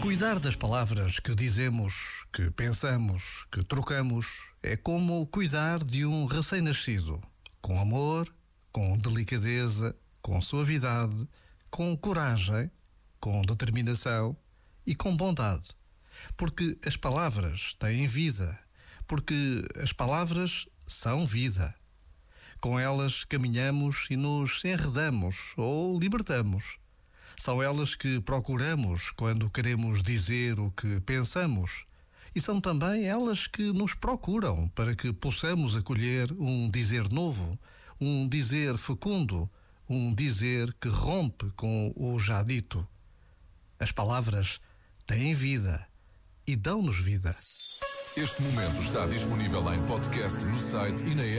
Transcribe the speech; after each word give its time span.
Cuidar 0.00 0.38
das 0.38 0.54
palavras 0.54 1.18
que 1.18 1.34
dizemos, 1.34 2.24
que 2.32 2.50
pensamos, 2.52 3.46
que 3.50 3.64
trocamos, 3.64 4.52
é 4.62 4.76
como 4.76 5.26
cuidar 5.26 5.82
de 5.82 6.06
um 6.06 6.24
recém-nascido. 6.24 7.20
Com 7.60 7.80
amor, 7.80 8.32
com 8.70 8.96
delicadeza, 8.96 9.96
com 10.22 10.40
suavidade, 10.40 11.28
com 11.68 11.96
coragem, 11.96 12.70
com 13.18 13.42
determinação 13.42 14.36
e 14.86 14.94
com 14.94 15.16
bondade. 15.16 15.68
Porque 16.36 16.78
as 16.86 16.96
palavras 16.96 17.74
têm 17.78 18.06
vida. 18.06 18.58
Porque 19.06 19.64
as 19.82 19.92
palavras 19.92 20.66
são 20.86 21.26
vida. 21.26 21.74
Com 22.60 22.78
elas 22.78 23.24
caminhamos 23.24 24.06
e 24.10 24.16
nos 24.16 24.64
enredamos 24.64 25.54
ou 25.56 25.98
libertamos 25.98 26.78
são 27.38 27.62
elas 27.62 27.94
que 27.94 28.20
procuramos 28.20 29.10
quando 29.12 29.48
queremos 29.48 30.02
dizer 30.02 30.58
o 30.58 30.70
que 30.72 31.00
pensamos. 31.00 31.84
E 32.34 32.40
são 32.40 32.60
também 32.60 33.06
elas 33.06 33.46
que 33.46 33.72
nos 33.72 33.94
procuram 33.94 34.68
para 34.74 34.94
que 34.94 35.12
possamos 35.12 35.76
acolher 35.76 36.32
um 36.32 36.68
dizer 36.68 37.10
novo, 37.10 37.58
um 38.00 38.28
dizer 38.28 38.76
fecundo, 38.76 39.48
um 39.88 40.14
dizer 40.14 40.74
que 40.80 40.88
rompe 40.88 41.50
com 41.56 41.92
o 41.96 42.18
já 42.18 42.42
dito. 42.42 42.86
As 43.78 43.92
palavras 43.92 44.60
têm 45.06 45.32
vida 45.32 45.86
e 46.46 46.56
dão-nos 46.56 47.00
vida. 47.00 47.34
Este 48.16 48.42
momento 48.42 48.82
está 48.82 49.06
disponível 49.06 49.72
em 49.72 49.86
podcast 49.86 50.44
no 50.44 50.58
site 50.58 51.04
e 51.06 51.14
na 51.14 51.22
app. 51.22 51.36